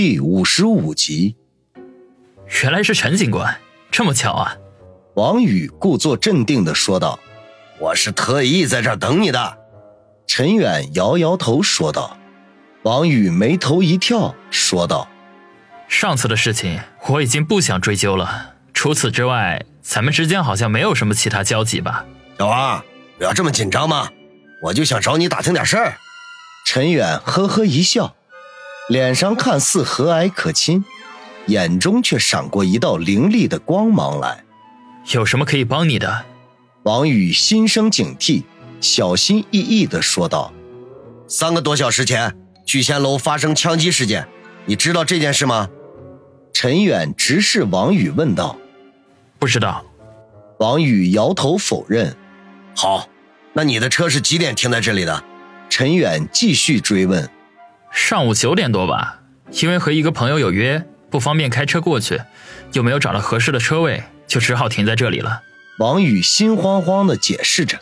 [0.00, 1.34] 第五十五集，
[2.62, 3.58] 原来是陈警官，
[3.90, 4.54] 这么巧啊！
[5.16, 7.18] 王宇故作镇定的说道
[7.80, 9.58] ：“我是特意在这儿等你的。”
[10.28, 12.16] 陈远摇摇头说道。
[12.84, 15.08] 王宇眉头一跳，说道
[15.90, 16.78] ：“上次的事情
[17.08, 18.54] 我已经不想追究了。
[18.72, 22.06] 除此之外，咱们之间好像没有什么其他交集吧？”
[22.38, 22.84] 小王，
[23.18, 24.08] 不要这么紧张嘛，
[24.62, 25.98] 我就想找你打听点事儿。
[26.64, 28.14] 陈远呵呵一笑。
[28.88, 30.84] 脸上看似和蔼可亲，
[31.46, 34.44] 眼中却闪过一道凌厉的光芒来。
[35.12, 36.24] 有什么可以帮你的？
[36.84, 38.44] 王宇心生警惕，
[38.80, 40.52] 小心翼翼地说道
[41.28, 42.34] ：“三个多小时前，
[42.64, 44.26] 聚贤楼发生枪击事件，
[44.64, 45.68] 你知道这件事吗？”
[46.54, 48.56] 陈远直视王宇问道
[49.38, 49.84] ：“不知道。”
[50.58, 52.16] 王宇摇头否认。
[52.74, 53.06] “好，
[53.52, 55.22] 那你的车是几点停在这里的？”
[55.68, 57.28] 陈远继续追问。
[57.98, 59.18] 上午九点多吧，
[59.60, 62.18] 因为和一个朋友有约，不方便开车过去，
[62.72, 65.42] 又没有找到合适的车位，就只好停在这里了。
[65.78, 67.78] 王宇心慌慌地解释着，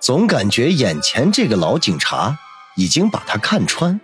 [0.00, 2.36] 总感觉眼前这个老警察
[2.76, 3.98] 已经把他看穿。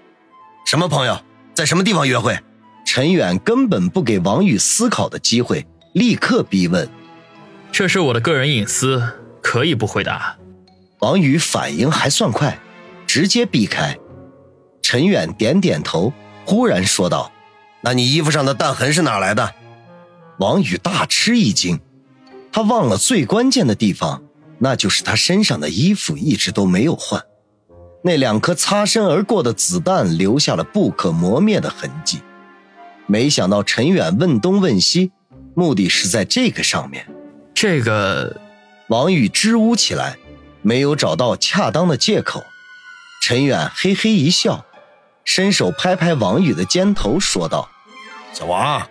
[0.64, 1.20] 什么朋友，
[1.52, 2.38] 在什么地方约会？
[2.86, 6.88] 陈远根本不给王宇思考的机会，立刻逼问
[7.70, 9.02] ：“这是我的个人隐私，
[9.42, 10.36] 可以不回答。”
[11.00, 12.58] 王宇反应还算快，
[13.06, 13.98] 直接避开。
[14.90, 16.12] 陈远点点头，
[16.44, 17.30] 忽然说道
[17.80, 19.54] ：“那你衣服上的弹痕是哪来的？”
[20.40, 21.78] 王宇大吃一惊，
[22.50, 24.20] 他忘了最关键的地方，
[24.58, 27.22] 那就是他身上的衣服一直都没有换，
[28.02, 32.18] 那两颗擦身而过的子弹留下了不可磨灭的痕迹。
[33.06, 35.12] 没想到陈远问东问西，
[35.54, 37.06] 目的是在这个上面。
[37.54, 38.40] 这个，
[38.88, 40.18] 王宇支吾起来，
[40.62, 42.42] 没有找到恰当的借口。
[43.22, 44.66] 陈远嘿嘿一笑。
[45.24, 47.68] 伸手拍拍王宇的肩头，说道
[48.32, 48.88] ：“小王，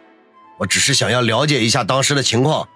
[0.58, 2.68] 我只是想要了解一下当时的情况。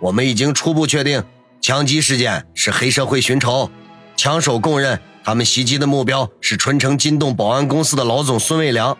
[0.00, 1.24] 我们已经初步确定，
[1.60, 3.70] 枪击事件是黑社会寻仇，
[4.16, 8.96] 枪手供认他们袭击的目标是春城金栋保安公司的老总孙卫良。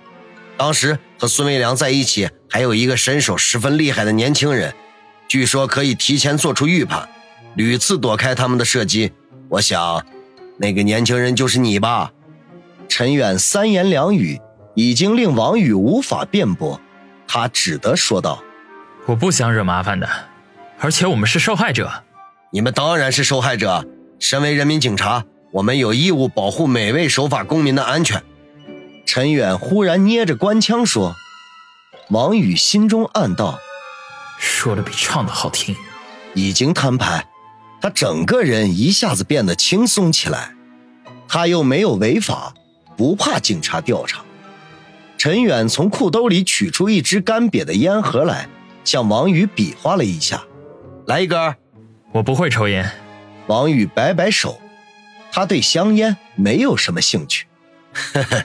[0.56, 4.74] 当时和孙卫良在一起还有一个身手十分厉害的年轻人，
[5.28, 7.06] 据说可以提前做出预判，
[7.54, 9.12] 屡次躲开他们的射击。
[9.50, 10.02] 我想，
[10.56, 12.10] 那个年轻人就是你吧？”
[12.98, 14.40] 陈远三言两语
[14.74, 16.80] 已经令王宇无法辩驳，
[17.28, 18.42] 他只得说道
[19.04, 20.08] ：“我不想惹麻烦的，
[20.78, 21.92] 而且我们是受害者。
[22.50, 23.86] 你们当然是受害者。
[24.18, 28.22] 身为人民警察，我们有义务保护每位守法公民的安全。”
[29.04, 31.14] 陈远忽然捏着官腔说。
[32.08, 33.58] 王宇心中暗道
[34.40, 35.76] ：“说的比唱的好听。”
[36.32, 37.26] 已经摊牌，
[37.82, 40.54] 他整个人一下子变得轻松起来。
[41.28, 42.54] 他又没有违法。
[42.96, 44.22] 不怕警察调查。
[45.18, 48.48] 陈远从裤兜里取出一支干瘪的烟盒来，
[48.84, 50.44] 向王宇比划了一下
[51.06, 51.54] ：“来一根。”
[52.12, 52.90] 我不会抽烟。
[53.46, 54.60] 王宇摆摆手，
[55.30, 57.46] 他对香烟没有什么兴趣。
[57.92, 58.44] 呵呵，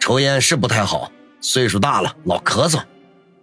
[0.00, 1.10] 抽烟是不太好，
[1.40, 2.82] 岁数大了老咳嗽。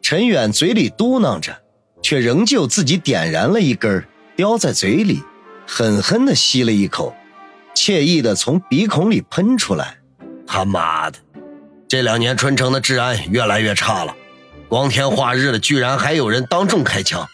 [0.01, 1.61] 陈远嘴里嘟囔着，
[2.01, 4.03] 却仍旧自己点燃了一根，
[4.35, 5.21] 叼在嘴里，
[5.67, 7.15] 狠狠地吸了一口，
[7.75, 9.98] 惬意地从鼻孔里喷出来。
[10.51, 11.19] 他妈的，
[11.87, 14.15] 这两年春城的治安越来越差了，
[14.67, 17.29] 光天化日的，居然还有人当众开枪。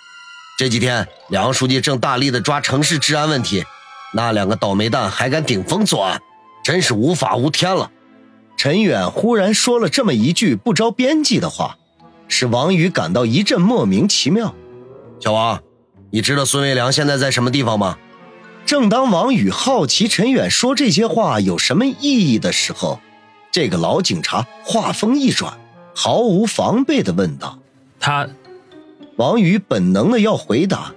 [0.59, 3.63] 这几天梁书记正大力的抓城市治安问题，
[4.13, 6.21] 那两个倒霉蛋还敢顶风作案，
[6.61, 7.89] 真是无法无天了。
[8.57, 11.77] 陈远忽然说了这么一句不着边际的话，
[12.27, 14.53] 使王宇感到一阵莫名其妙。
[15.21, 15.61] 小王，
[16.11, 17.97] 你知道孙卫良现在在什么地方吗？
[18.65, 22.99] 正当王宇好奇陈远说这些话有什么意义的时候，
[23.55, 25.57] 这个老警察话锋一转，
[25.95, 27.57] 毫无防备的问道
[28.01, 28.27] ：“他。”
[29.15, 30.93] 王宇本能的要回答，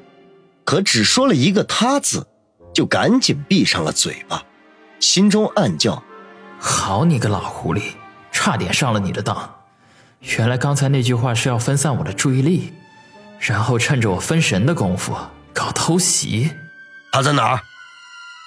[0.65, 2.27] 可只说了一个“他”字，
[2.75, 4.43] 就赶紧闭上了嘴巴，
[4.99, 6.03] 心中暗叫
[6.59, 7.93] ：“好你个老狐狸，
[8.33, 9.55] 差点上了你的当！
[10.19, 12.73] 原来刚才那句话是要分散我的注意力，
[13.39, 15.15] 然后趁着我分神的功夫
[15.53, 16.51] 搞偷袭。
[17.13, 17.61] 他在哪儿？”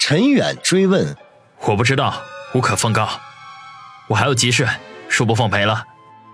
[0.03, 1.15] 陈远追问
[1.63, 2.21] ：“我不知道，
[2.53, 3.07] 无可奉告。”
[4.07, 4.67] 我还有急事，
[5.09, 5.85] 恕不奉陪了。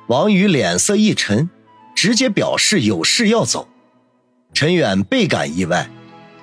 [0.08, 1.50] 王宇脸色一沉，
[1.96, 3.68] 直接表示有事要走。
[4.54, 5.90] 陈远倍感意外，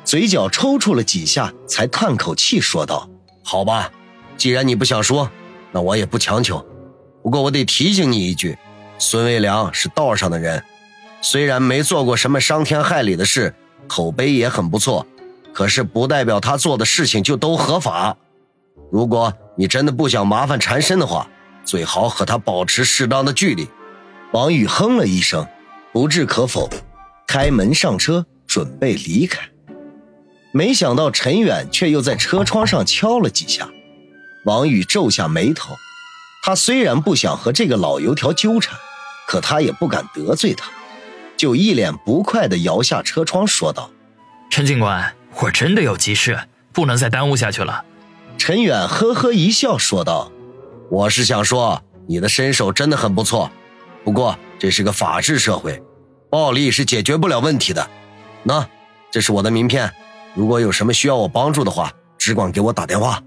[0.05, 3.09] 嘴角抽搐了几下，才叹口气说道
[3.43, 3.91] ：“好吧，
[4.37, 5.31] 既然你不想说，
[5.73, 6.65] 那我也不强求。
[7.23, 8.57] 不过我得提醒你一句，
[8.99, 10.63] 孙卫良是道上的人，
[11.23, 13.55] 虽然没做过什么伤天害理的事，
[13.89, 15.07] 口碑也很不错，
[15.53, 18.17] 可是不代表他做的事情就都合法。
[18.95, 21.29] 如果……”你真的不想麻烦缠身的话，
[21.65, 23.69] 最好和他保持适当的距离。
[24.33, 25.47] 王宇哼了一声，
[25.93, 26.69] 不置可否，
[27.25, 29.49] 开门上车，准备离开。
[30.51, 33.69] 没想到陈远却又在车窗上敲了几下。
[34.45, 35.77] 王宇皱下眉头，
[36.43, 38.77] 他虽然不想和这个老油条纠缠，
[39.29, 40.69] 可他也不敢得罪他，
[41.37, 43.89] 就一脸不快地摇下车窗说道
[44.51, 46.41] ：“陈警官，我真的有急事，
[46.73, 47.85] 不能再耽误下去了。”
[48.37, 50.31] 陈远呵呵一笑说道
[50.91, 53.51] ：“我是想说，你的身手真的很不错，
[54.05, 55.83] 不过这是个法治社会，
[56.31, 57.89] 暴力是解决不了问题的。
[58.43, 58.69] 那，
[59.11, 59.91] 这是我的名片，
[60.35, 63.23] 如果有什么需要我帮助的话，只管给我打电话。”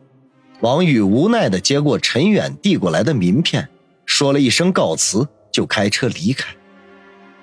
[0.62, 3.69] 王宇无奈地接过陈远递过来的名片，
[4.06, 6.48] 说了一声告辞，就开车离开。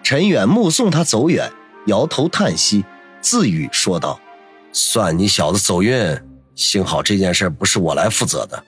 [0.02, 1.52] 陈远目送他走远，
[1.86, 2.84] 摇头叹息，
[3.20, 4.18] 自语说道
[4.72, 6.20] ：“算你小子走运，
[6.54, 8.64] 幸好这件事不是我来负责的。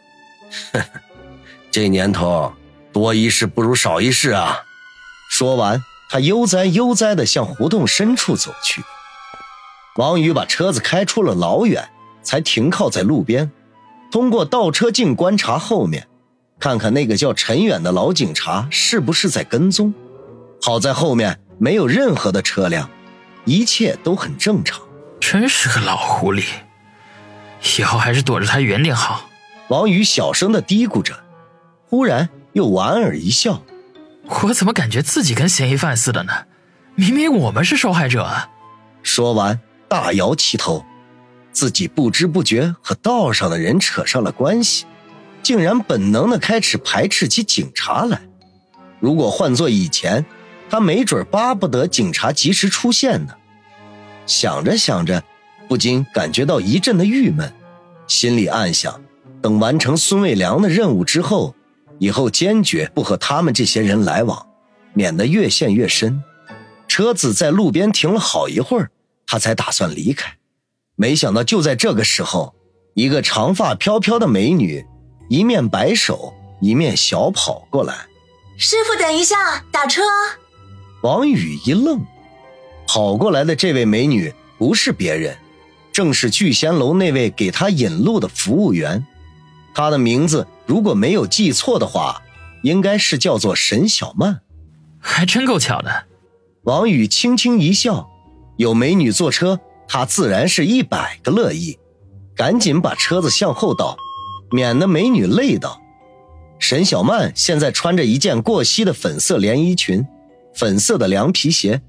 [1.71, 2.53] 这年头，
[2.93, 4.63] 多一事不如少一事啊。”
[5.29, 8.83] 说完，他悠哉悠哉地向胡同深处走去。
[9.97, 11.89] 王宇把车子开出了老远，
[12.23, 13.51] 才停靠在路边。
[14.11, 16.07] 通过倒车镜观察后面，
[16.59, 19.93] 看看那个叫陈远的老警察是不是在跟踪。
[20.63, 22.89] 好在后面没有任何的车辆，
[23.45, 24.81] 一切都很正常。
[25.21, 26.45] 真是个老狐狸，
[27.79, 29.29] 以后还是躲着他远点好。
[29.69, 31.25] 王宇小声的嘀咕着，
[31.89, 33.63] 忽然又莞尔一笑
[34.43, 36.33] ：“我怎么感觉自己跟嫌疑犯似的呢？
[36.95, 38.49] 明明我们是受害者啊。”
[39.03, 40.85] 说完，大摇其头。
[41.53, 44.85] 自己不知不觉和道上的人扯上了关系，
[45.43, 48.21] 竟然本能的开始排斥起警察来。
[49.01, 50.25] 如果换做以前，
[50.69, 53.35] 他没准巴不得警察及时出现呢。
[54.27, 55.23] 想着想着，
[55.67, 57.51] 不禁感觉到一阵的郁闷，
[58.07, 59.03] 心里暗想：
[59.43, 61.55] 等完成孙卫良的任务之后，
[61.99, 64.47] 以后坚决不和他们这些人来往，
[64.95, 66.23] 免得越陷越深。
[66.89, 68.91] 车子在路边停了好一会儿，
[69.27, 70.37] 他才打算离开。
[70.95, 72.55] 没想到，就在这个时候，
[72.95, 74.87] 一个长发飘飘的美女，
[75.29, 78.07] 一面摆手，一面小跑过来。
[78.57, 80.03] 师傅，等一下，打车。
[81.03, 82.01] 王宇一愣，
[82.87, 85.37] 跑过来的这位美女不是别人，
[85.97, 89.07] 正是聚仙楼那位给他引路的服务员。
[89.75, 92.21] 他的名字如果没有记错的话，
[92.63, 94.43] 应该是叫做沈小曼。
[94.99, 96.05] 还真够巧的。
[96.65, 98.11] 王宇轻轻一笑，
[98.59, 99.59] 有美女坐车。
[99.89, 101.79] 他自然是一百个乐意，
[102.35, 103.97] 赶紧把车子向后倒，
[104.51, 105.81] 免得美女累到。
[106.59, 110.07] 沈小曼现在穿着一件过膝的粉色连衣裙，
[110.55, 111.81] 粉色的凉皮鞋，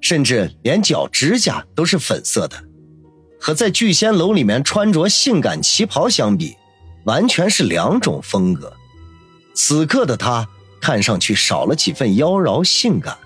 [0.00, 2.56] 甚至连脚指甲都是粉色的，
[3.44, 6.56] 和在聚仙楼里面穿着性感旗袍相比，
[7.02, 8.72] 完全是两种风格。
[9.52, 10.48] 此刻的她
[10.80, 13.18] 看上去少了几分妖娆性感，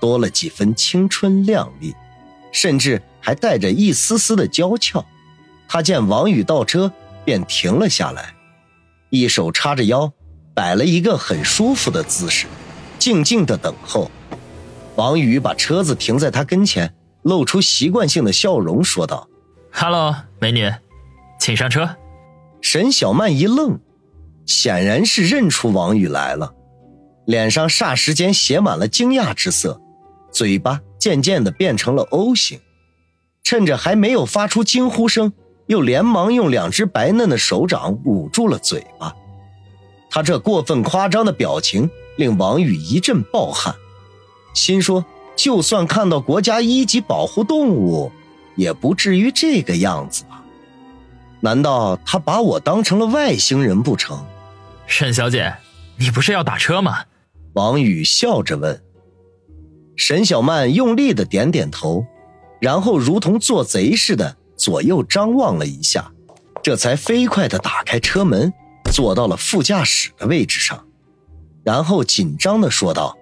[0.00, 1.94] 多了几分青春靓丽，
[2.50, 3.02] 甚至。
[3.20, 5.04] 还带着一丝丝的娇俏，
[5.68, 6.90] 他见王宇倒车，
[7.26, 8.34] 便停了下来，
[9.10, 10.10] 一手叉着腰，
[10.54, 12.46] 摆了一个很舒服的姿势，
[12.98, 14.10] 静静的等候。
[14.94, 19.27] 王宇把车子停在他跟前，露出习惯性的笑容，说道
[19.72, 20.72] ：“Hello，美女，
[21.38, 21.96] 请上车。”
[22.60, 23.78] 沈小曼一愣，
[24.44, 26.54] 显然是认出王宇来了，
[27.24, 29.80] 脸上霎时间写满了惊讶之色，
[30.32, 32.60] 嘴巴渐渐的变成了 O 型。
[33.44, 35.32] 趁着还没有发出惊呼声，
[35.68, 39.14] 又连忙用两只白嫩的手掌捂住了嘴巴。
[40.10, 43.74] 他这过分夸张的表情令王宇一阵暴汗，
[44.52, 45.04] 心说：
[45.36, 48.10] 就算看到国家一级保护动物，
[48.58, 50.42] 也不至于这个样子吧？
[51.40, 54.26] 难道他把我当成了外星人不成？
[54.86, 55.54] 沈小姐，
[55.96, 57.04] 你不是要打车吗？
[57.52, 58.82] 王宇笑着问。
[59.96, 62.04] 沈小曼用力的点点头。
[62.60, 66.10] 然后如同做贼似的左右张望了一下，
[66.60, 68.52] 这才飞快的打开车门，
[68.92, 70.84] 坐到了副驾驶的位置上，
[71.62, 73.16] 然后紧张的说道：“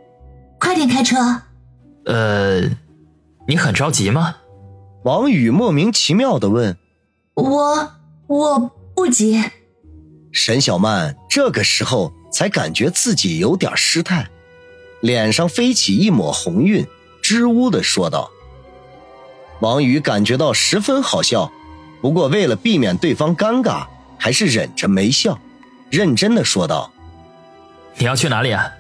[0.58, 1.16] 快点开车。
[2.06, 2.62] ”“呃，
[3.46, 4.36] 你很着急吗？”
[5.06, 6.76] 王宇莫名其妙的问。
[7.34, 7.92] “我
[8.26, 9.40] 我不急。”
[10.34, 14.28] 沈小曼这个时候才感觉自己有点失态，
[15.00, 16.84] 脸上飞起一抹红晕，
[17.22, 18.28] 支吾的说道。
[19.60, 21.52] 王宇感觉到十分好笑，
[22.02, 23.86] 不过为了避免对方尴尬，
[24.18, 25.38] 还是忍着没笑，
[25.88, 26.90] 认真的说道
[27.96, 28.72] ：“你要去哪里啊？